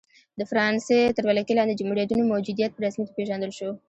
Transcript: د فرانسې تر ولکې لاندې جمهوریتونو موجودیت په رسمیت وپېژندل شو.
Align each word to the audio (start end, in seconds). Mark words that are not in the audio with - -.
د 0.39 0.41
فرانسې 0.51 0.99
تر 1.15 1.23
ولکې 1.29 1.57
لاندې 1.57 1.77
جمهوریتونو 1.79 2.29
موجودیت 2.31 2.71
په 2.73 2.81
رسمیت 2.85 3.07
وپېژندل 3.09 3.51
شو. 3.57 3.69